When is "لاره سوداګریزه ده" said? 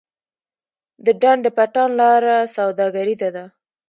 1.99-3.45